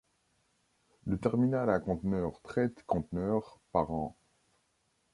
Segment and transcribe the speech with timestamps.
[1.05, 4.17] Le terminal à conteneurs traite conteneurs par an.